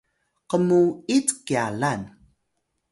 [0.49, 2.01] qmuyit kyalan